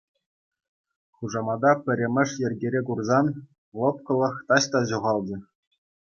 [1.15, 3.27] Хушаматӑма пӗрремӗш йӗркере курсан
[3.81, 5.37] лӑпкӑлӑх таҫта ҫухалчӗ.